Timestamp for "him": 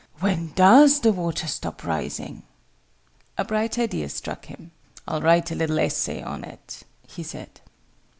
4.45-4.71